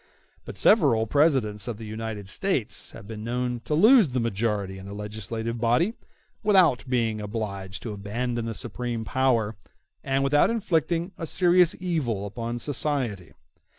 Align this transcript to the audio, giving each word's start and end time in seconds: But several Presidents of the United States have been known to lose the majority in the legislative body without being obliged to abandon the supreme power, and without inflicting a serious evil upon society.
But 0.45 0.57
several 0.57 1.05
Presidents 1.05 1.67
of 1.67 1.77
the 1.77 1.85
United 1.85 2.27
States 2.27 2.89
have 2.93 3.05
been 3.05 3.23
known 3.23 3.59
to 3.65 3.75
lose 3.75 4.09
the 4.09 4.19
majority 4.19 4.79
in 4.79 4.87
the 4.87 4.95
legislative 4.95 5.59
body 5.61 5.93
without 6.41 6.83
being 6.89 7.21
obliged 7.21 7.83
to 7.83 7.93
abandon 7.93 8.45
the 8.45 8.55
supreme 8.55 9.05
power, 9.05 9.55
and 10.03 10.23
without 10.23 10.49
inflicting 10.49 11.11
a 11.19 11.27
serious 11.27 11.75
evil 11.79 12.25
upon 12.25 12.57
society. 12.57 13.33